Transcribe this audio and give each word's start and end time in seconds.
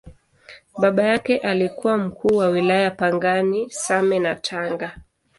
Baba 0.77 1.03
yake 1.03 1.37
alikuwa 1.37 1.97
Mkuu 1.97 2.37
wa 2.37 2.47
Wilaya 2.47 2.91
Pangani, 2.91 3.69
Same 3.69 4.19
na 4.19 4.35
Tanga. 4.35 4.97